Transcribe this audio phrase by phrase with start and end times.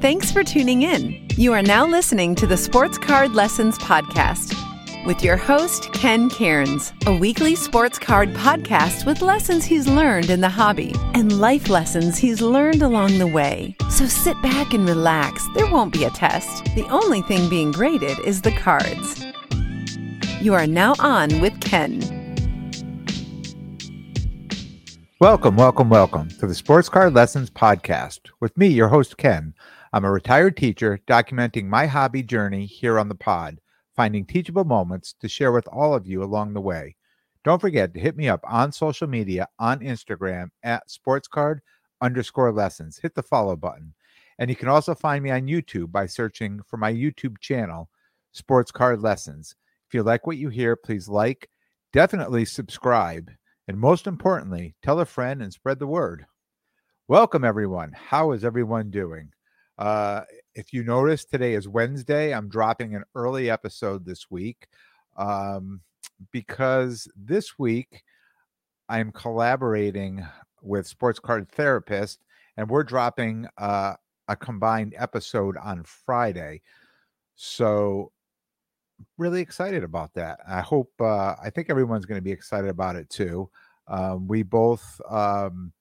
[0.00, 1.26] Thanks for tuning in.
[1.34, 4.54] You are now listening to the Sports Card Lessons Podcast
[5.04, 10.40] with your host, Ken Cairns, a weekly sports card podcast with lessons he's learned in
[10.40, 13.74] the hobby and life lessons he's learned along the way.
[13.90, 15.44] So sit back and relax.
[15.56, 16.66] There won't be a test.
[16.76, 19.26] The only thing being graded is the cards.
[20.40, 21.98] You are now on with Ken.
[25.18, 29.54] Welcome, welcome, welcome to the Sports Card Lessons Podcast with me, your host, Ken.
[29.92, 33.58] I'm a retired teacher documenting my hobby journey here on the pod,
[33.96, 36.94] finding teachable moments to share with all of you along the way.
[37.42, 41.60] Don't forget to hit me up on social media on Instagram at sportscard
[42.02, 42.98] underscore lessons.
[42.98, 43.94] Hit the follow button.
[44.38, 47.88] And you can also find me on YouTube by searching for my YouTube channel,
[48.32, 49.54] Sports Card Lessons.
[49.88, 51.48] If you like what you hear, please like,
[51.94, 53.30] definitely subscribe,
[53.66, 56.26] and most importantly, tell a friend and spread the word.
[57.08, 57.92] Welcome, everyone.
[57.92, 59.30] How is everyone doing?
[59.78, 60.22] Uh,
[60.56, 62.34] if you notice, today is Wednesday.
[62.34, 64.66] I'm dropping an early episode this week
[65.16, 65.80] um,
[66.32, 68.02] because this week
[68.88, 70.26] I'm collaborating
[70.62, 72.24] with Sports Card Therapist,
[72.56, 73.94] and we're dropping uh,
[74.26, 76.62] a combined episode on Friday.
[77.36, 78.10] So,
[79.16, 80.40] really excited about that.
[80.48, 83.48] I hope, uh, I think everyone's going to be excited about it too.
[83.86, 85.72] Um, we both um,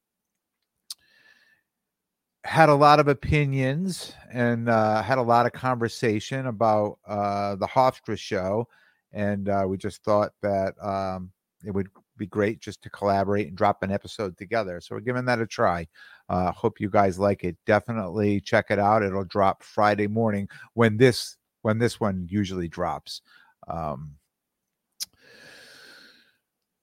[2.47, 7.67] had a lot of opinions and uh, had a lot of conversation about uh, the
[7.67, 8.65] Hofstra show,
[9.11, 11.29] and uh, we just thought that um,
[11.65, 14.79] it would be great just to collaborate and drop an episode together.
[14.79, 15.87] So we're giving that a try.
[16.29, 17.57] Uh, hope you guys like it.
[17.65, 19.03] Definitely check it out.
[19.03, 23.21] It'll drop Friday morning when this when this one usually drops.
[23.67, 24.15] Um,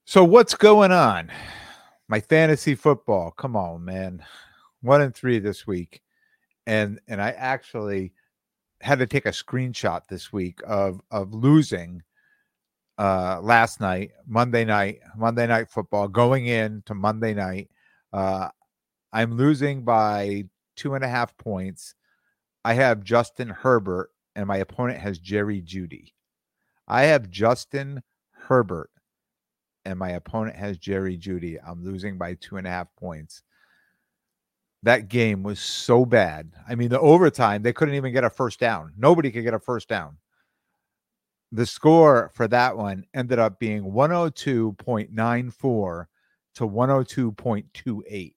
[0.05, 1.31] so what's going on?
[2.07, 3.31] My fantasy football.
[3.31, 4.23] Come on, man
[4.85, 6.01] one and three this week,
[6.67, 8.13] and and I actually
[8.81, 12.03] had to take a screenshot this week of of losing
[12.97, 17.69] uh last night monday night monday night football going in to monday night
[18.13, 18.47] uh
[19.11, 20.43] i'm losing by
[20.75, 21.95] two and a half points.
[22.63, 26.13] I have justin herbert and my opponent has jerry jeudy
[26.87, 28.01] i have justin
[28.31, 28.89] herbert
[29.83, 33.43] and my opponent has jerry jeudy i'm losing by two and a half points
[34.85, 36.51] that game was so bad.
[36.69, 38.93] I mean, the overtime, they couldn't even get a first down.
[38.95, 40.17] Nobody could get a first down.
[41.51, 46.05] The score for that one ended up being 102.94
[46.55, 48.33] to 102.28.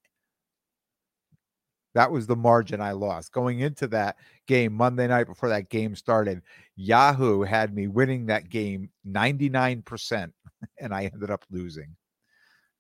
[1.94, 3.32] That was the margin I lost.
[3.32, 4.16] Going into that
[4.46, 6.40] game Monday night before that game started,
[6.76, 10.32] Yahoo had me winning that game 99%,
[10.80, 11.94] and I ended up losing.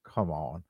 [0.04, 0.64] Come on.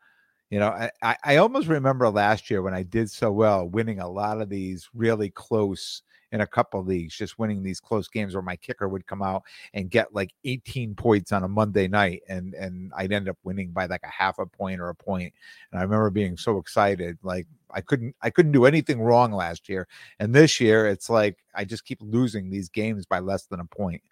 [0.51, 0.69] You know,
[1.03, 4.49] I, I almost remember last year when I did so well, winning a lot of
[4.49, 8.89] these really close in a couple leagues, just winning these close games where my kicker
[8.89, 9.43] would come out
[9.75, 13.73] and get like 18 points on a Monday night, and and I'd end up winning
[13.73, 15.33] by like a half a point or a point.
[15.71, 19.69] And I remember being so excited, like I couldn't I couldn't do anything wrong last
[19.69, 19.87] year,
[20.19, 23.65] and this year it's like I just keep losing these games by less than a
[23.67, 24.03] point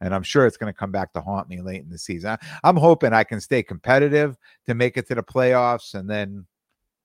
[0.00, 2.36] and I'm sure it's going to come back to haunt me late in the season.
[2.62, 6.46] I'm hoping I can stay competitive to make it to the playoffs and then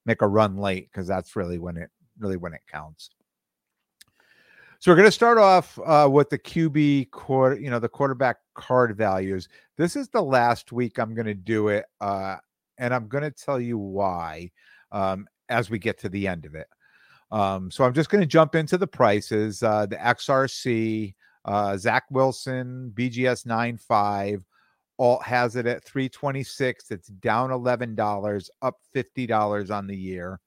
[0.05, 3.09] make a run late because that's really when it really when it counts.
[4.79, 8.37] So we're going to start off uh, with the QB quarter, you know, the quarterback
[8.55, 9.49] card values.
[9.75, 12.37] This is the last week I'm going to do it, uh,
[12.77, 14.51] and I'm going to tell you why
[14.93, 16.67] um, as we get to the end of it.
[17.29, 19.61] Um, so I'm just going to jump into the prices.
[19.61, 21.13] Uh, the XRC
[21.45, 24.43] uh, Zach Wilson, BGS 9.5.
[24.97, 26.91] Alt has it at 326.
[26.91, 30.39] It's down $11, up $50 on the year.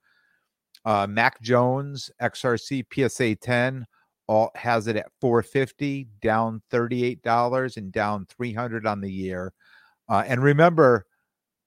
[0.85, 3.87] Uh, Mac Jones, XRC PSA 10.
[4.29, 9.53] Alt has it at 450, down $38 and down 300 on the year.
[10.09, 11.07] Uh, and remember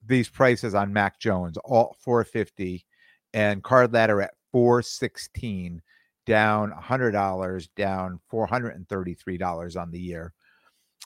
[0.05, 2.85] these prices on Mac Jones, alt 450
[3.33, 5.81] and card ladder at 416
[6.25, 10.33] down $100, down $433 on the year.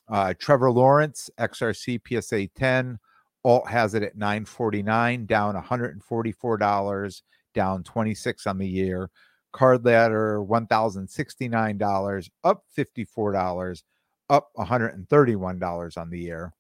[0.08, 2.98] Uh, Trevor Lawrence, XRC PSA 10,
[3.44, 7.22] alt has it at 949, down $144,
[7.54, 9.10] down 26 on the year.
[9.52, 13.84] Card ladder $1,069, up $54,
[14.30, 16.54] up $131 on the year.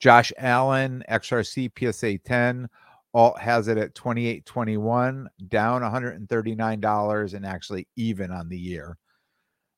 [0.00, 2.68] Josh Allen, XRC PSA 10,
[3.14, 8.96] Alt has it at 28.21, down $139 and actually even on the year.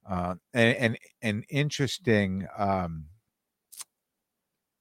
[0.09, 3.07] Uh, and, and, and interesting um,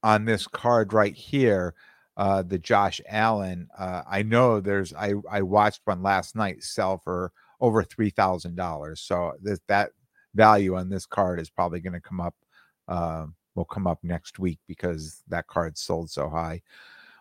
[0.02, 1.74] on this card right here,
[2.16, 3.68] uh, the Josh Allen.
[3.76, 8.54] Uh, I know there's I I watched one last night sell for over three thousand
[8.56, 9.00] dollars.
[9.00, 9.90] So that that
[10.34, 12.34] value on this card is probably going to come up.
[12.86, 16.60] Uh, will come up next week because that card sold so high.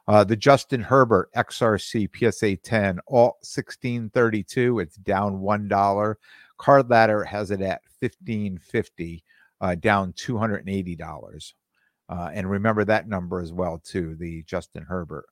[0.08, 4.80] Uh, the Justin Herbert XRC PSA 10, Alt 1632.
[4.80, 6.18] It's down one dollar.
[6.58, 9.24] Card Ladder has it at 1550,
[9.62, 11.54] uh, down $280.
[12.10, 15.26] Uh, and remember that number as well, too, the Justin Herbert.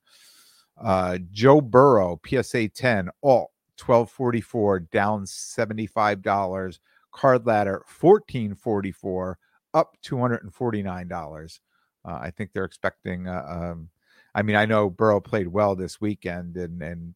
[0.82, 6.80] Uh, Joe Burrow, PSA 10, Alt 1244, down $75.
[7.12, 9.38] Card Ladder, 1444,
[9.74, 11.60] up $249.
[12.04, 13.90] Uh, I think they're expecting uh, um,
[14.33, 17.16] I mean, I know Burrow played well this weekend, and and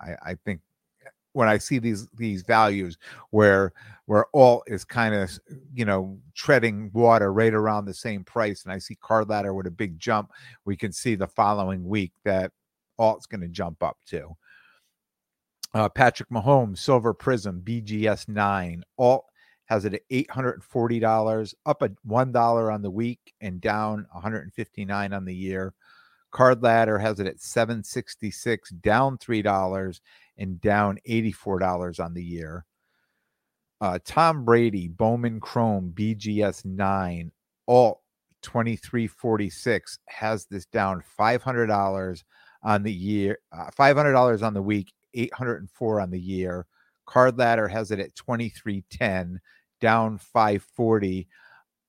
[0.00, 0.60] I, I think
[1.36, 2.96] when I see these these values
[3.30, 3.74] where
[4.06, 5.38] where alt is kind of
[5.74, 9.66] you know treading water right around the same price, and I see card ladder with
[9.66, 10.30] a big jump,
[10.64, 12.52] we can see the following week that
[12.96, 14.34] alt's going to jump up too.
[15.74, 19.26] Uh, Patrick Mahomes, Silver Prism, BGS nine, alt
[19.66, 23.34] has it at eight hundred and forty dollars, up at one dollar on the week
[23.42, 25.74] and down one hundred and fifty nine on the year.
[26.32, 30.00] Card Ladder has it at 766, down $3
[30.38, 32.64] and down $84 on the year.
[33.80, 37.30] Uh, Tom Brady, Bowman Chrome, BGS 9,
[37.68, 38.00] alt
[38.42, 42.24] 2346 has this down $500
[42.62, 46.66] on the year, uh, $500 on the week, 804 on the year.
[47.06, 49.40] Card Ladder has it at 2310,
[49.80, 51.28] down 540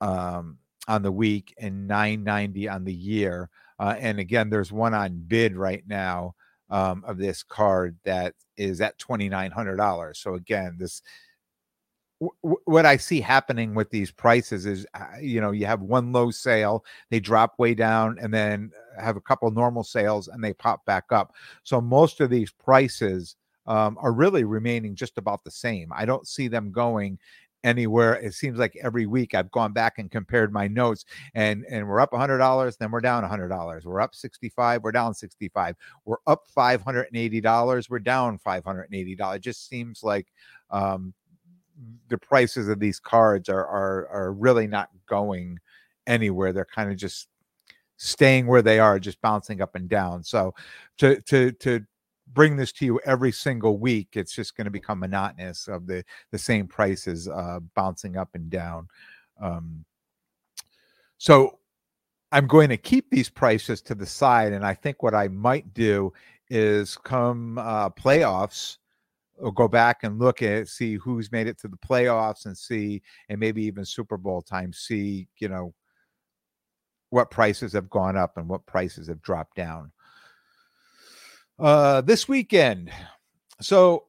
[0.01, 0.57] um,
[0.87, 3.49] on the week and 990 on the year.
[3.79, 6.33] Uh, and again, there's one on bid right now
[6.69, 10.19] um, of this card that is at twenty nine hundred dollars.
[10.19, 11.01] So again, this
[12.19, 16.11] w- what I see happening with these prices is, uh, you know, you have one
[16.11, 20.53] low sale, they drop way down, and then have a couple normal sales, and they
[20.53, 21.33] pop back up.
[21.63, 23.35] So most of these prices.
[23.69, 25.91] Um, are really remaining just about the same.
[25.93, 27.19] I don't see them going
[27.67, 28.13] anywhere.
[28.13, 31.03] It seems like every week I've gone back and compared my notes
[31.35, 33.85] and and we're up $100, then we're down $100.
[33.85, 35.75] We're up 65, we're down 65.
[36.05, 39.35] We're up $580, we're down $580.
[39.35, 40.27] It just seems like
[40.71, 41.13] um,
[42.07, 45.59] the prices of these cards are are are really not going
[46.07, 46.53] anywhere.
[46.53, 47.27] They're kind of just
[47.97, 50.23] staying where they are, just bouncing up and down.
[50.23, 50.55] So
[50.99, 51.85] to to to
[52.33, 56.03] bring this to you every single week, it's just going to become monotonous of the
[56.31, 58.87] the same prices uh, bouncing up and down.
[59.41, 59.85] Um,
[61.17, 61.59] so
[62.31, 65.73] I'm going to keep these prices to the side, and I think what I might
[65.73, 66.13] do
[66.49, 68.77] is come uh, playoffs
[69.37, 73.01] or go back and look at see who's made it to the playoffs and see
[73.29, 75.73] and maybe even super bowl time see you know
[77.09, 79.91] what prices have gone up and what prices have dropped down
[81.59, 82.91] uh, this weekend,
[83.61, 84.07] so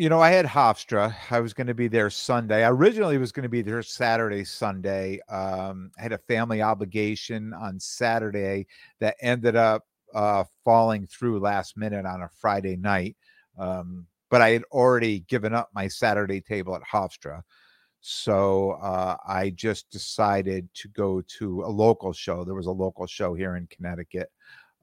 [0.00, 1.14] you know, I had Hofstra.
[1.30, 2.64] I was going to be there Sunday.
[2.64, 5.20] I originally was going to be there Saturday, Sunday.
[5.28, 8.66] Um, I had a family obligation on Saturday
[9.00, 13.14] that ended up uh, falling through last minute on a Friday night.
[13.58, 17.42] Um, but I had already given up my Saturday table at Hofstra.
[18.00, 22.42] So uh, I just decided to go to a local show.
[22.42, 24.30] There was a local show here in Connecticut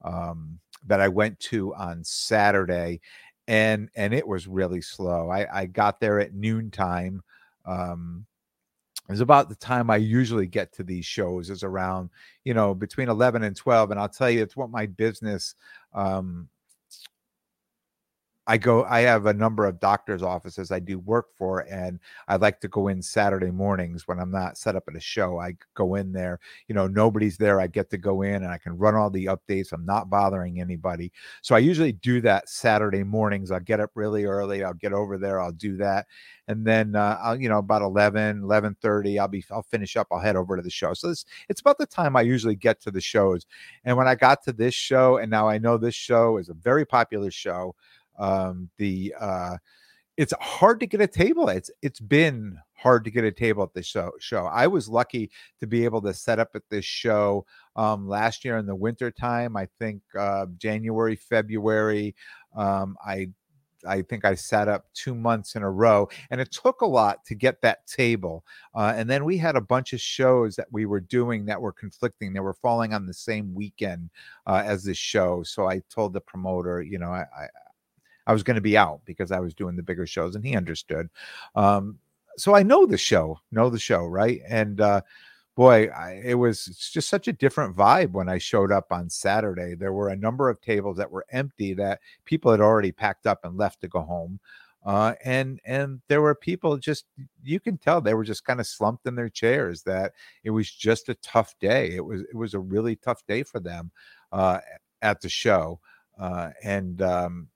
[0.02, 3.00] um, that I went to on Saturday,
[3.46, 5.30] and and it was really slow.
[5.30, 7.22] I, I got there at noontime.
[7.64, 8.26] Um,
[9.08, 12.10] it was about the time I usually get to these shows is around,
[12.44, 13.90] you know, between 11 and 12.
[13.90, 15.54] And I'll tell you, it's what my business
[15.94, 16.46] um,
[18.50, 22.36] I go, I have a number of doctor's offices I do work for, and I
[22.36, 25.38] like to go in Saturday mornings when I'm not set up at a show.
[25.38, 27.60] I go in there, you know, nobody's there.
[27.60, 29.72] I get to go in and I can run all the updates.
[29.74, 31.12] I'm not bothering anybody.
[31.42, 33.50] So I usually do that Saturday mornings.
[33.50, 34.64] I'll get up really early.
[34.64, 35.42] I'll get over there.
[35.42, 36.06] I'll do that.
[36.48, 40.06] And then, uh, I'll, you know, about 11, 1130, I'll be, I'll finish up.
[40.10, 40.94] I'll head over to the show.
[40.94, 43.44] So it's, it's about the time I usually get to the shows.
[43.84, 46.54] And when I got to this show, and now I know this show is a
[46.54, 47.74] very popular show,
[48.18, 49.56] um, the uh,
[50.16, 51.48] it's hard to get a table.
[51.48, 54.10] It's it's been hard to get a table at the show.
[54.18, 54.46] Show.
[54.46, 57.46] I was lucky to be able to set up at this show
[57.76, 59.56] um, last year in the winter time.
[59.56, 62.14] I think uh, January, February.
[62.56, 63.28] Um, I
[63.86, 67.24] I think I sat up two months in a row, and it took a lot
[67.26, 68.44] to get that table.
[68.74, 71.72] Uh, and then we had a bunch of shows that we were doing that were
[71.72, 72.32] conflicting.
[72.32, 74.10] They were falling on the same weekend
[74.46, 75.42] uh, as this show.
[75.44, 77.46] So I told the promoter, you know, I, I
[78.32, 81.08] was going to be out because I was doing the bigger shows, and he understood.
[81.54, 81.98] Um,
[82.36, 84.40] so I know the show, know the show, right?
[84.48, 85.00] And uh,
[85.56, 89.74] boy, I, it was just such a different vibe when I showed up on Saturday.
[89.74, 93.44] There were a number of tables that were empty that people had already packed up
[93.44, 94.38] and left to go home.
[94.86, 97.06] Uh, and and there were people just
[97.42, 100.12] you can tell they were just kind of slumped in their chairs that
[100.44, 103.58] it was just a tough day it was it was a really tough day for
[103.58, 103.90] them
[104.30, 104.60] uh,
[105.02, 105.80] at the show
[106.20, 107.48] uh, and um,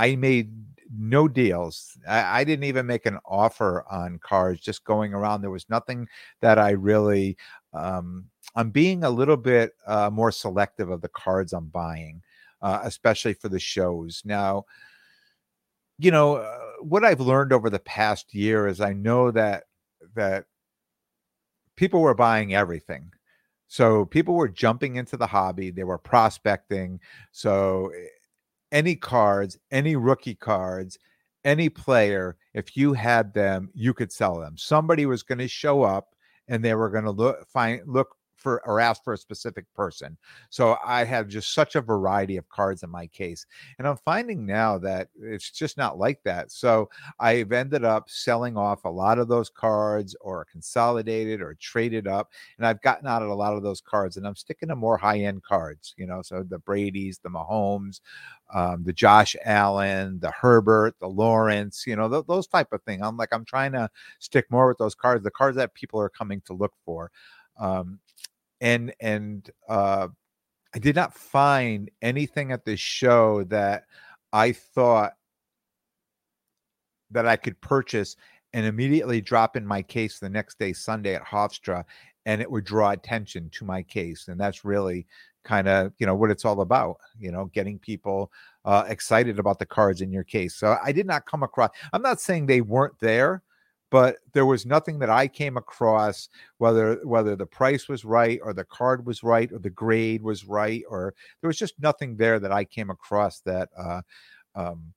[0.00, 0.50] i made
[0.92, 5.50] no deals I, I, didn't even make an offer on cards just going around there
[5.50, 6.08] was nothing
[6.40, 7.36] that i really
[7.72, 8.24] um,
[8.56, 12.22] i'm being a little bit uh, more selective of the cards i'm buying
[12.60, 14.64] uh, especially for the shows now
[16.00, 19.64] you know uh, what I've learned over the past year is I know that
[20.14, 20.46] that
[21.76, 23.12] people were buying everything.
[23.68, 27.00] So people were jumping into the hobby, they were prospecting.
[27.30, 27.92] So
[28.72, 30.98] any cards, any rookie cards,
[31.44, 34.56] any player, if you had them, you could sell them.
[34.56, 36.08] Somebody was going to show up
[36.48, 40.16] and they were going to look find look for or ask for a specific person.
[40.48, 43.46] So I have just such a variety of cards in my case.
[43.78, 46.50] And I'm finding now that it's just not like that.
[46.50, 52.08] So I've ended up selling off a lot of those cards or consolidated or traded
[52.08, 52.30] up.
[52.58, 54.96] And I've gotten out of a lot of those cards and I'm sticking to more
[54.96, 58.00] high end cards, you know, so the Brady's, the Mahomes,
[58.52, 63.02] um, the Josh Allen, the Herbert, the Lawrence, you know, th- those type of thing.
[63.02, 66.08] I'm like, I'm trying to stick more with those cards, the cards that people are
[66.08, 67.10] coming to look for.
[67.58, 68.00] Um,
[68.60, 70.08] and and uh,
[70.74, 73.84] I did not find anything at this show that
[74.32, 75.14] I thought
[77.10, 78.16] that I could purchase
[78.52, 81.84] and immediately drop in my case the next day, Sunday at Hofstra,
[82.26, 84.28] and it would draw attention to my case.
[84.28, 85.06] And that's really
[85.44, 88.30] kind of you know what it's all about you know getting people
[88.64, 92.02] uh, excited about the cards in your case so i did not come across i'm
[92.02, 93.42] not saying they weren't there
[93.90, 96.28] but there was nothing that I came across
[96.58, 100.44] whether whether the price was right or the card was right or the grade was
[100.44, 104.02] right or there was just nothing there that I came across that uh,
[104.54, 104.92] um,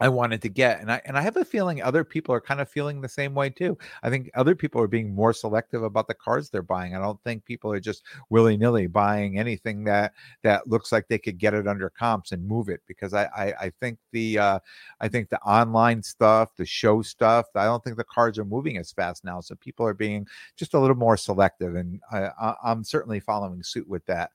[0.00, 0.80] I wanted to get.
[0.80, 3.34] And I and I have a feeling other people are kind of feeling the same
[3.34, 3.78] way too.
[4.02, 6.96] I think other people are being more selective about the cards they're buying.
[6.96, 11.38] I don't think people are just willy-nilly buying anything that that looks like they could
[11.38, 14.58] get it under comps and move it because I I, I think the uh
[15.00, 18.78] I think the online stuff, the show stuff, I don't think the cards are moving
[18.78, 19.40] as fast now.
[19.40, 23.62] So people are being just a little more selective and I, I I'm certainly following
[23.62, 24.30] suit with that.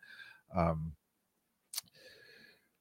[0.55, 0.93] Um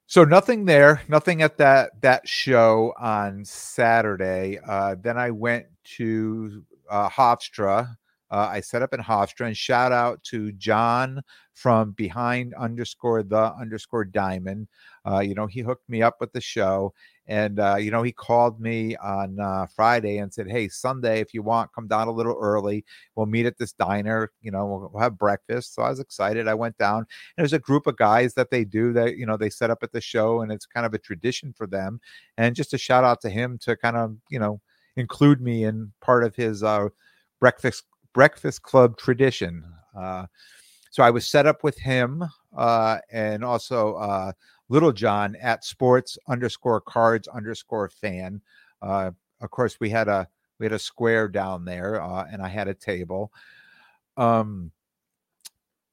[0.07, 4.59] so nothing there, nothing at that that show on Saturday.
[4.67, 7.97] Uh, then I went to uh, Hofstra.
[8.31, 11.23] Uh, I set up in Hofstra and shout out to John
[11.55, 14.69] from behind underscore the underscore diamond.
[15.05, 16.93] Uh, you know, he hooked me up with the show
[17.29, 21.35] and, uh, you know, he called me on uh, Friday and said, Hey, Sunday, if
[21.35, 22.85] you want, come down a little early.
[23.15, 24.31] We'll meet at this diner.
[24.43, 25.75] You know, we'll, we'll have breakfast.
[25.75, 26.47] So I was excited.
[26.47, 26.99] I went down.
[26.99, 27.07] And
[27.39, 29.93] there's a group of guys that they do that, you know, they set up at
[29.93, 32.01] the show and it's kind of a tradition for them.
[32.39, 34.61] And just a shout out to him to kind of, you know,
[34.97, 36.89] include me in part of his uh,
[37.41, 39.65] breakfast breakfast club tradition.
[39.97, 40.27] Uh,
[40.91, 42.25] so I was set up with him
[42.57, 44.33] uh, and also uh,
[44.69, 48.41] Little John at sports underscore cards underscore fan.
[48.83, 52.49] Uh, of course, we had a we had a square down there, uh, and I
[52.49, 53.33] had a table.
[54.17, 54.71] Um,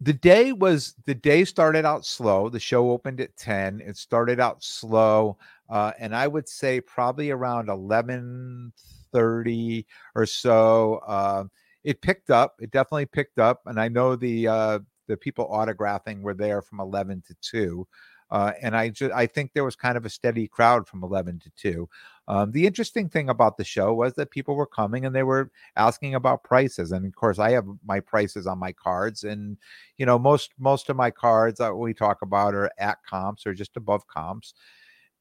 [0.02, 2.50] the day was the day started out slow.
[2.50, 3.82] The show opened at ten.
[3.82, 5.38] It started out slow,
[5.70, 8.74] uh, and I would say probably around eleven
[9.12, 11.00] thirty or so.
[11.08, 11.46] Uh,
[11.84, 12.56] it picked up.
[12.60, 16.80] It definitely picked up, and I know the uh, the people autographing were there from
[16.80, 17.88] eleven to two.
[18.34, 21.40] Uh, and I just I think there was kind of a steady crowd from 11
[21.42, 21.90] to 2.
[22.28, 25.52] Um, the interesting thing about the show was that people were coming and they were
[25.76, 29.56] asking about prices, and of course I have my prices on my cards, and
[29.98, 33.54] you know most most of my cards that we talk about are at comps or
[33.54, 34.56] just above comps,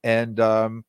[0.03, 0.85] and um,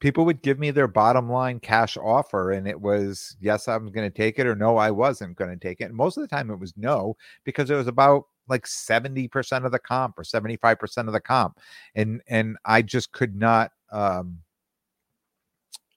[0.00, 4.08] people would give me their bottom line cash offer and it was yes i'm going
[4.08, 6.28] to take it or no i wasn't going to take it and most of the
[6.28, 11.06] time it was no because it was about like 70% of the comp or 75%
[11.06, 11.58] of the comp
[11.94, 14.38] and and i just could not um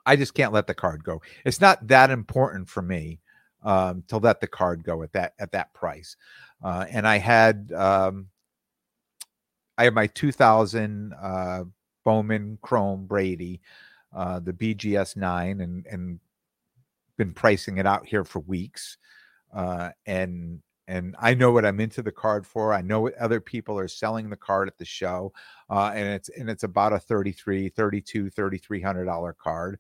[0.06, 1.22] i just can't let the card go.
[1.46, 3.20] It's not that important for me
[3.64, 6.16] um to let the card go at that at that price
[6.64, 8.28] uh and i had um
[9.78, 11.64] i have my 2000 uh
[12.04, 13.62] bowman chrome brady
[14.16, 16.20] uh the bgs 9 and and
[17.18, 18.98] been pricing it out here for weeks
[19.54, 20.60] uh and
[20.92, 22.74] and I know what I'm into the card for.
[22.74, 25.32] I know what other people are selling the card at the show.
[25.70, 29.80] Uh, and it's and it's about a 33, 32, 3300 dollar card.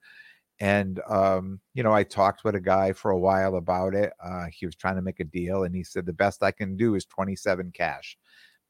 [0.62, 4.14] and um, you know, I talked with a guy for a while about it.
[4.24, 6.78] Uh, he was trying to make a deal, and he said the best I can
[6.78, 8.18] do is 27 cash.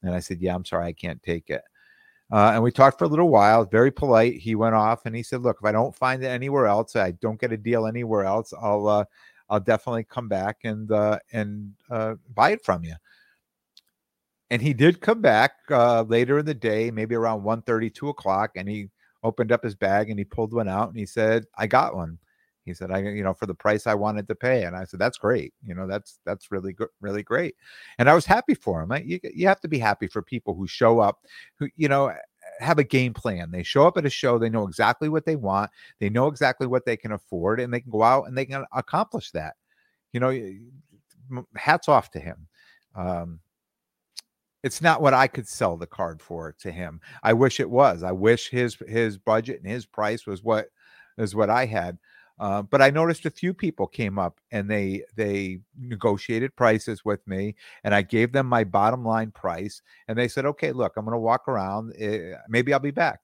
[0.04, 1.62] And I said, Yeah, I'm sorry, I can't take it.
[2.32, 4.36] Uh, and we talked for a little while, very polite.
[4.38, 7.12] He went off and he said, Look, if I don't find it anywhere else, I
[7.12, 9.06] don't get a deal anywhere else, I'll uh,
[9.52, 12.96] I'll definitely come back and uh, and uh, buy it from you.
[14.50, 18.52] And he did come back uh, later in the day, maybe around 1 2 o'clock,
[18.56, 18.90] and he
[19.24, 22.18] opened up his bag and he pulled one out and he said, I got one.
[22.66, 24.66] He said, I, you know, for the price I wanted to pay.
[24.66, 25.54] And I said, that's great.
[25.66, 27.56] You know, that's, that's really good, really great.
[27.98, 28.92] And I was happy for him.
[28.92, 31.20] I, you, you have to be happy for people who show up,
[31.58, 32.14] who, you know,
[32.62, 33.52] have a game plan.
[33.52, 36.68] They show up at a show, they know exactly what they want, they know exactly
[36.68, 39.56] what they can afford, and they can go out and they can accomplish that.
[40.14, 42.48] You know, hats off to him.
[42.96, 43.40] Um,
[44.64, 47.02] it's not what I could sell the card for to him.
[47.24, 48.04] I wish it was.
[48.04, 50.68] I wish his his budget and his price was what
[51.18, 51.98] is what I had.
[52.42, 57.26] Uh, but I noticed a few people came up and they they negotiated prices with
[57.28, 61.06] me, and I gave them my bottom line price, and they said, "Okay, look, I'm
[61.06, 61.94] going to walk around.
[62.02, 63.20] Uh, maybe I'll be back."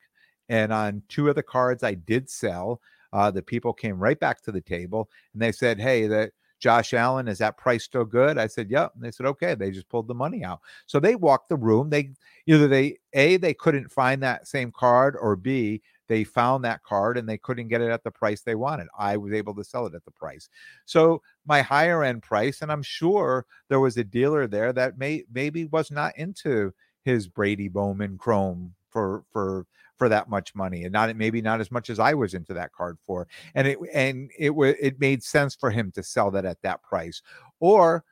[0.50, 2.80] And on two of the cards I did sell,
[3.12, 6.96] uh, the people came right back to the table and they said, "Hey, that." Josh
[6.96, 8.40] Allen, is that price still good?
[8.40, 8.94] I said, Yep.
[8.96, 9.54] And they said, Okay.
[9.54, 10.60] They just pulled the money out.
[10.88, 11.92] So they walked the room.
[11.92, 12.14] They
[12.48, 17.18] either they A, they couldn't find that same card, or B, they found that card
[17.18, 18.88] and they couldn't get it at the price they wanted.
[18.98, 20.50] I was able to sell it at the price.
[20.86, 25.24] So my higher end price, and I'm sure there was a dealer there that may
[25.32, 26.74] maybe was not into
[27.04, 29.66] his Brady Bowman Chrome for for
[29.98, 32.72] for that much money and not maybe not as much as I was into that
[32.72, 33.28] card for.
[33.56, 36.84] And it and it was it made sense for him to sell that at that
[36.84, 37.22] price.
[37.60, 38.04] Or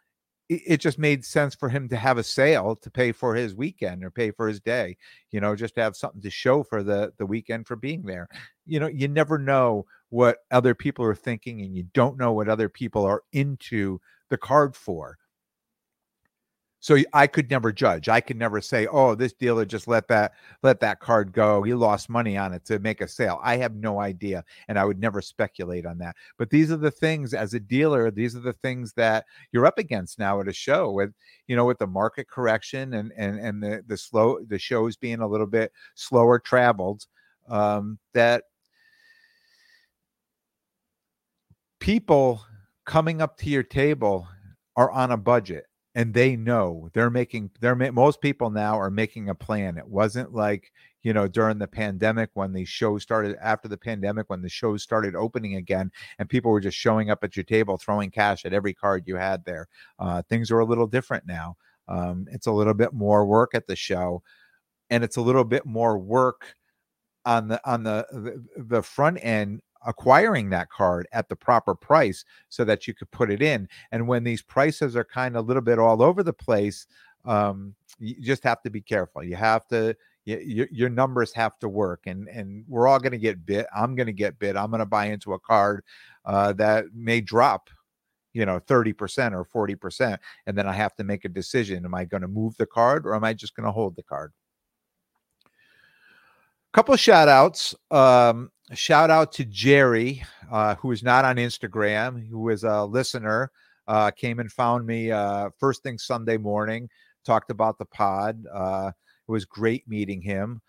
[0.50, 4.04] it just made sense for him to have a sale to pay for his weekend
[4.04, 4.96] or pay for his day
[5.32, 8.28] you know just to have something to show for the the weekend for being there.
[8.66, 12.48] You know you never know what other people are thinking and you don't know what
[12.48, 14.00] other people are into
[14.30, 15.18] the card for
[16.86, 18.10] so I could never judge.
[18.10, 21.64] I could never say, "Oh, this dealer just let that let that card go.
[21.64, 24.86] He lost money on it to make a sale." I have no idea, and I
[24.86, 26.16] would never speculate on that.
[26.38, 28.12] But these are the things as a dealer.
[28.12, 31.12] These are the things that you're up against now at a show with,
[31.48, 35.22] you know, with the market correction and and and the the slow the shows being
[35.22, 37.08] a little bit slower traveled.
[37.50, 38.44] Um, that
[41.80, 42.46] people
[42.86, 44.28] coming up to your table
[44.76, 49.30] are on a budget and they know they're making they're most people now are making
[49.30, 49.78] a plan.
[49.78, 54.30] It wasn't like you know during the pandemic when the shows started after the pandemic
[54.30, 57.78] when the shows started opening again and people were just showing up at your table
[57.78, 59.68] throwing cash at every card you had there.
[59.98, 61.56] Uh, things are a little different now.
[61.88, 64.22] Um, it's a little bit more work at the show
[64.90, 66.56] and it's a little bit more work
[67.26, 72.64] on the on the, the front end acquiring that card at the proper price so
[72.66, 73.68] that you could put it in.
[73.92, 76.88] And when these prices are kind of a little bit all over the place,
[77.26, 79.24] um, you just have to be careful.
[79.24, 79.96] You have to
[80.26, 83.96] you, your numbers have to work and and we're all going to get bit i'm
[83.96, 85.84] going to get bit i'm going to buy into a card
[86.26, 87.70] uh, that may drop
[88.34, 90.18] you know 30% or 40%
[90.48, 93.06] and then i have to make a decision am i going to move the card
[93.06, 94.34] or am i just going to hold the card
[96.74, 102.50] couple shout outs um, shout out to Jerry, uh, who is not on Instagram, who
[102.50, 103.52] is a listener,
[103.88, 106.90] uh, came and found me uh, first thing Sunday morning,
[107.24, 108.44] talked about the pod.
[108.52, 108.92] Uh,
[109.28, 110.62] it was great meeting him.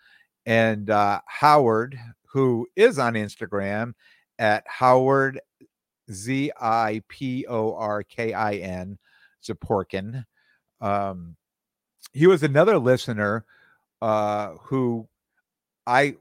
[0.45, 3.93] And uh, Howard, who is on Instagram
[4.39, 5.39] at Howard
[6.11, 8.97] Z I P O R K I N
[9.43, 10.23] Ziporkin.
[10.79, 11.35] Um,
[12.13, 13.45] he was another listener
[14.01, 15.07] uh, who
[15.85, 16.15] I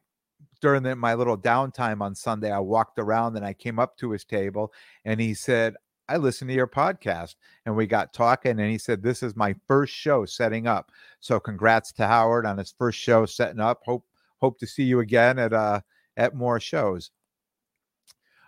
[0.67, 4.11] during the, my little downtime on Sunday, I walked around and I came up to
[4.11, 4.73] his table
[5.05, 5.77] and he said,
[6.09, 9.55] I listened to your podcast and we got talking and he said this is my
[9.69, 10.91] first show setting up.
[11.21, 13.83] So congrats to Howard on his first show setting up.
[13.85, 14.05] Hope
[14.39, 15.83] hope to see you again at uh
[16.17, 17.13] at more shows.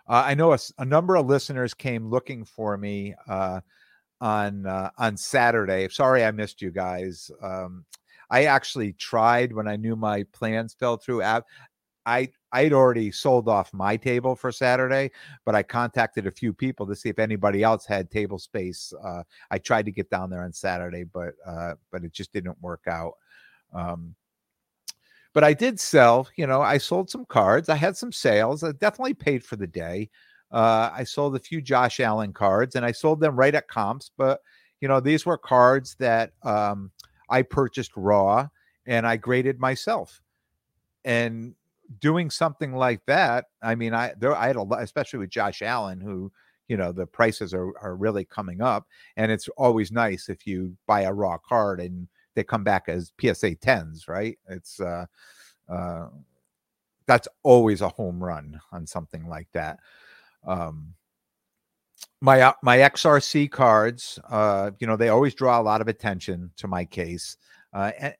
[0.05, 3.61] Uh, I know a, a, number of listeners came looking for me uh,
[4.19, 5.87] on uh, on Saturday.
[5.87, 7.31] Sorry I missed you guys.
[7.41, 7.85] Um,
[8.29, 11.21] I actually tried when I knew my plans fell through.
[12.05, 15.11] I I'd already sold off my table for Saturday,
[15.45, 18.91] but I contacted a few people to see if anybody else had table space.
[19.03, 22.59] Uh, I tried to get down there on Saturday, but uh, but it just didn't
[22.61, 23.13] work out.
[23.73, 24.15] Um,
[25.33, 26.27] but I did sell.
[26.35, 27.69] You know, I sold some cards.
[27.69, 28.63] I had some sales.
[28.63, 30.09] I definitely paid for the day.
[30.51, 34.09] Uh, I sold a few Josh Allen cards, and I sold them right at comps.
[34.17, 34.41] But
[34.81, 36.91] you know, these were cards that um,
[37.29, 38.47] I purchased raw,
[38.87, 40.21] and I graded myself.
[41.05, 41.53] And
[41.99, 45.61] doing something like that, I mean, I there I had a lot, especially with Josh
[45.61, 46.31] Allen, who
[46.67, 50.75] you know the prices are are really coming up, and it's always nice if you
[50.87, 54.37] buy a raw card and they come back as PSA tens, right?
[54.47, 55.05] It's uh,
[55.67, 56.07] uh,
[57.07, 59.79] that's always a home run on something like that.
[60.45, 60.93] Um,
[62.21, 66.51] my uh, my XRC cards, uh, you know, they always draw a lot of attention
[66.57, 67.37] to my case,
[67.73, 68.15] uh, and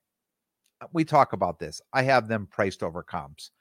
[0.94, 1.82] we talk about this.
[1.94, 3.52] I have them priced over comps.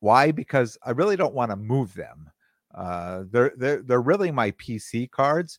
[0.00, 0.32] Why?
[0.32, 2.30] Because I really don't want to move them.
[2.74, 5.58] Uh, they're they're they're really my PC cards,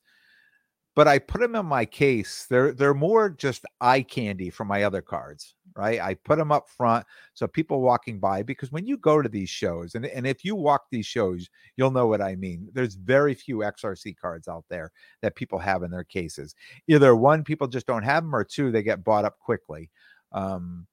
[0.96, 2.46] but I put them in my case.
[2.50, 6.00] They're they're more just eye candy for my other cards, right?
[6.00, 9.50] I put them up front so people walking by because when you go to these
[9.50, 12.70] shows and and if you walk these shows, you'll know what I mean.
[12.74, 16.56] There's very few XRC cards out there that people have in their cases.
[16.88, 19.90] Either one, people just don't have them, or two, they get bought up quickly.
[20.32, 20.88] Um,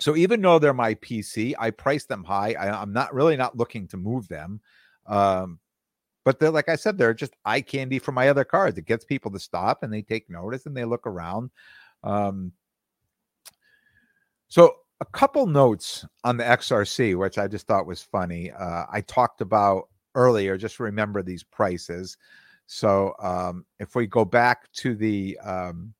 [0.00, 2.54] so even though they're my PC, I price them high.
[2.58, 4.60] I, am not really not looking to move them.
[5.06, 5.60] Um,
[6.24, 8.78] but they're like I said, they're just eye candy for my other cards.
[8.78, 11.50] It gets people to stop and they take notice and they look around.
[12.02, 12.52] Um,
[14.48, 18.50] so a couple notes on the XRC, which I just thought was funny.
[18.50, 20.56] Uh, I talked about earlier.
[20.56, 22.16] Just remember these prices.
[22.66, 25.92] So um, if we go back to the um,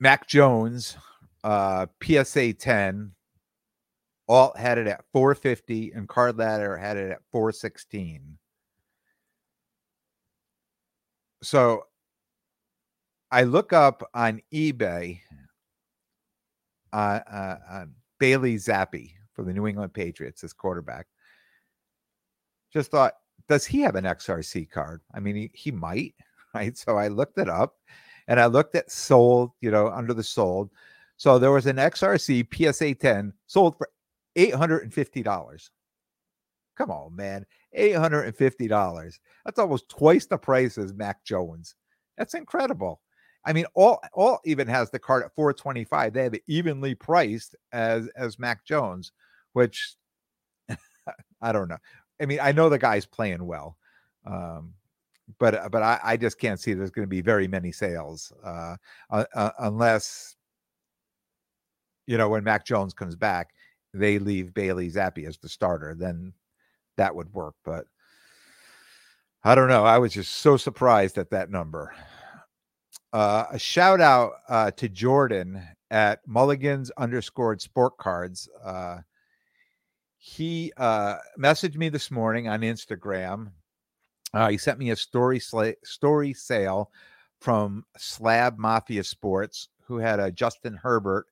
[0.00, 0.96] Mac Jones,
[1.44, 3.12] uh, PSA 10,
[4.28, 8.38] Alt had it at 450 and Card Ladder had it at 416.
[11.42, 11.84] So
[13.30, 15.20] I look up on eBay
[16.92, 17.84] uh, uh, uh,
[18.18, 21.06] Bailey Zappe for the New England Patriots, as quarterback.
[22.72, 23.14] Just thought,
[23.48, 25.00] does he have an XRC card?
[25.14, 26.14] I mean, he, he might,
[26.54, 26.76] right?
[26.76, 27.76] So I looked it up
[28.28, 30.70] and I looked at sold, you know, under the sold.
[31.16, 33.88] So there was an XRC PSA 10 sold for
[34.36, 35.70] $850.
[36.76, 37.44] Come on, man.
[37.76, 39.18] $850.
[39.44, 41.74] That's almost twice the price as Mac Jones.
[42.16, 43.00] That's incredible.
[43.44, 46.12] I mean, all all even has the card at 425.
[46.12, 49.12] They have it evenly priced as as Mac Jones,
[49.54, 49.94] which
[51.40, 51.78] I don't know.
[52.20, 53.76] I mean, I know the guy's playing well.
[54.26, 54.74] Um,
[55.38, 58.32] but uh, but I, I just can't see there's going to be very many sales
[58.44, 58.76] uh,
[59.10, 60.36] uh, uh, unless
[62.06, 63.50] you know when Mac Jones comes back,
[63.92, 65.94] they leave Bailey Zappe as the starter.
[65.94, 66.32] Then
[66.96, 67.86] that would work, but
[69.44, 69.84] I don't know.
[69.84, 71.94] I was just so surprised at that number.
[73.12, 78.48] Uh, a shout out uh, to Jordan at Mulligans underscored sport cards.
[78.62, 78.98] Uh,
[80.18, 83.52] he uh, messaged me this morning on Instagram
[84.34, 86.90] uh, he sent me a story story sale
[87.40, 91.26] from Slab Mafia Sports, who had a Justin Herbert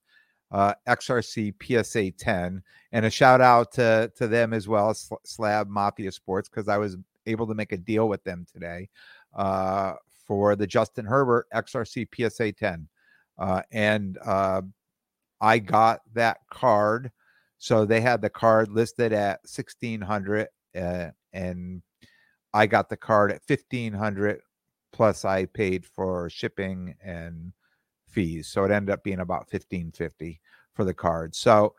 [0.51, 6.11] uh, XRC PSA 10, and a shout out to to them as well, Slab Mafia
[6.11, 8.89] Sports, because I was able to make a deal with them today
[9.35, 9.93] uh,
[10.25, 12.87] for the Justin Herbert XRC PSA 10,
[13.37, 14.61] uh, and uh,
[15.41, 17.11] I got that card.
[17.59, 21.81] So they had the card listed at sixteen hundred, uh, and
[22.57, 24.41] I got the card at fifteen hundred
[24.91, 27.53] plus I paid for shipping and
[28.09, 30.41] fees, so it ended up being about fifteen fifty
[30.73, 31.35] for the card.
[31.35, 31.75] So,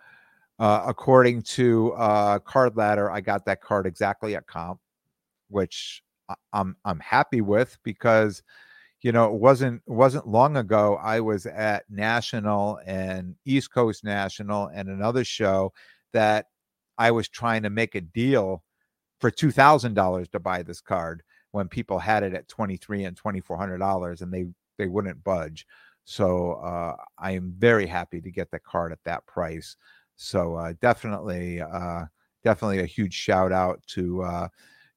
[0.61, 4.79] uh, according to uh, Card Ladder, I got that card exactly at comp,
[5.49, 6.05] which
[6.53, 8.45] I'm I'm happy with because
[9.01, 14.05] you know it wasn't it wasn't long ago I was at National and East Coast
[14.05, 15.73] National and another show
[16.13, 16.47] that
[16.99, 18.63] I was trying to make a deal
[19.19, 23.05] for two thousand dollars to buy this card when people had it at twenty three
[23.05, 25.67] and twenty four hundred dollars, and they they wouldn't budge.
[26.05, 29.77] So uh, I am very happy to get the card at that price.
[30.17, 32.05] So uh, definitely, uh,
[32.43, 34.49] definitely a huge shout out to uh,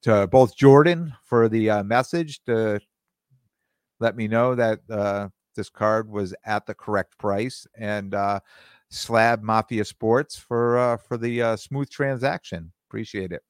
[0.03, 2.79] to both Jordan for the uh, message to
[3.99, 8.15] let me know that uh, this card was at the correct price, and
[8.89, 12.71] Slab Mafia Sports for for the smooth transaction.
[12.87, 13.43] Appreciate it.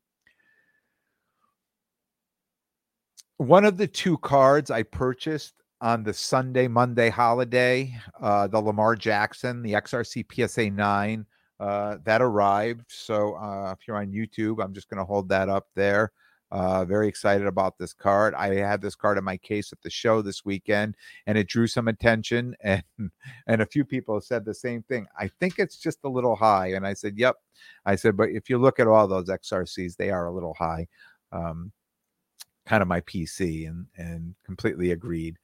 [3.42, 8.96] One of the two cards I purchased on the Sunday Monday holiday, uh, the Lamar
[8.96, 11.26] Jackson, the XRC PSA 9,
[11.60, 12.86] uh, that arrived.
[12.88, 16.12] So uh, if you're on YouTube, I'm just going to hold that up there.
[16.52, 18.36] Uh, very excited about this card.
[18.36, 21.66] I had this card in my case at the show this weekend, and it drew
[21.66, 22.56] some attention.
[22.64, 22.84] And
[23.48, 25.08] and a few people said the same thing.
[25.18, 26.74] I think it's just a little high.
[26.74, 27.38] And I said, "Yep."
[27.86, 30.88] I said, "But if you look at all those XRCs, they are a little high."
[31.32, 31.72] Um,
[32.66, 35.38] kind of my PC and and completely agreed.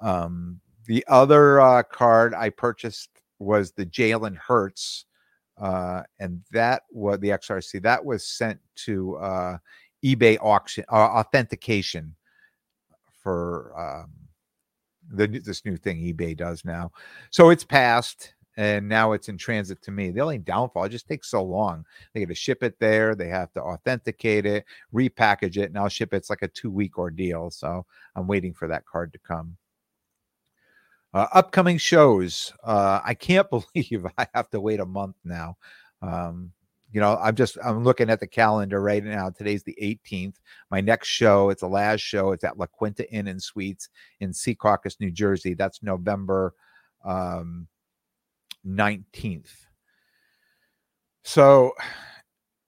[0.00, 5.06] Um, the other uh, card I purchased was the Jalen Hurts
[5.60, 9.58] uh, and that was the XRC that was sent to uh,
[10.04, 12.14] eBay auction uh, authentication
[13.22, 14.10] for um,
[15.12, 16.90] the this new thing eBay does now.
[17.30, 20.10] So it's passed and now it's in transit to me.
[20.10, 21.86] The only downfall, it just takes so long.
[22.12, 25.88] They got to ship it there, they have to authenticate it, repackage it, and I'll
[25.88, 26.18] ship it.
[26.18, 27.50] It's like a two week ordeal.
[27.50, 29.56] So I'm waiting for that card to come.
[31.14, 32.52] Uh, upcoming shows.
[32.62, 35.56] Uh, I can't believe I have to wait a month now.
[36.02, 36.52] Um,
[36.92, 39.30] you know, I'm just I'm looking at the calendar right now.
[39.30, 40.34] Today's the 18th.
[40.70, 42.32] My next show, it's a last show.
[42.32, 43.88] It's at La Quinta Inn and Suites
[44.20, 45.54] in Secaucus, New Jersey.
[45.54, 46.52] That's November
[47.06, 47.66] um,
[48.66, 49.50] 19th.
[51.24, 51.72] So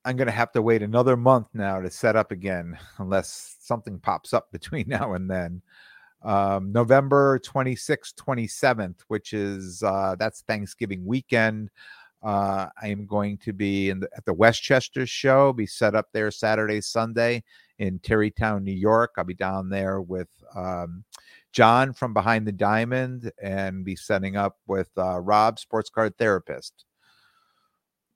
[0.05, 3.99] I'm going to have to wait another month now to set up again, unless something
[4.01, 5.63] pops up between now and then.
[6.23, 11.71] Um, November 26th, 27th, which is uh, that's Thanksgiving weekend.
[12.23, 16.07] Uh, I am going to be in the, at the Westchester show, be set up
[16.13, 17.43] there Saturday, Sunday
[17.81, 19.15] in Tarrytown, New York.
[19.17, 21.03] I'll be down there with um,
[21.53, 26.85] John from Behind the Diamond and be setting up with uh, Rob, sports card therapist.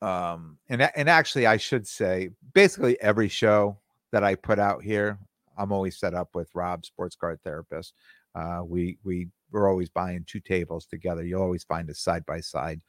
[0.03, 3.79] Um, and and actually, I should say, basically every show
[4.13, 5.19] that I put out here,
[5.57, 7.95] I'm always set up with Rob, sports card therapist.
[8.35, 11.25] Uh, we we we're always buying two tables together.
[11.25, 12.81] You'll always find us side by side.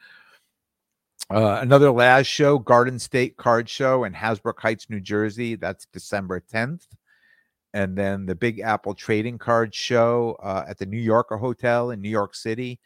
[1.30, 5.56] Uh, another Laz show, Garden State Card Show in Hasbrouck Heights, New Jersey.
[5.56, 6.88] That's December 10th.
[7.74, 12.02] And then the Big Apple Trading Card Show uh, at the New Yorker Hotel in
[12.02, 12.80] New York City.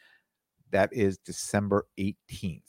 [0.71, 2.61] That is December 18th.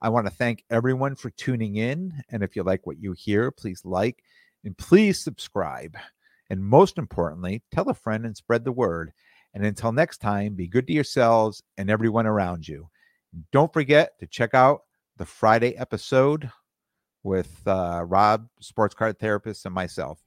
[0.00, 2.22] I want to thank everyone for tuning in.
[2.30, 4.22] And if you like what you hear, please like
[4.64, 5.96] and please subscribe.
[6.50, 9.12] And most importantly, tell a friend and spread the word.
[9.54, 12.88] And until next time, be good to yourselves and everyone around you.
[13.52, 14.82] Don't forget to check out
[15.16, 16.50] the Friday episode
[17.22, 20.20] with uh, Rob, sports card therapist, and myself.